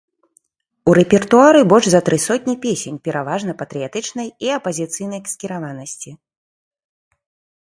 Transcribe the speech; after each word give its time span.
У 0.91 0.93
рэпертуары 0.99 1.61
больш 1.73 1.85
за 1.95 2.01
тры 2.07 2.17
сотні 2.27 2.55
песень 2.65 2.97
пераважна 3.09 3.51
патрыятычнай 3.61 4.27
і 4.49 4.51
апазіцыйнай 4.59 5.21
скіраванасці. 5.35 6.11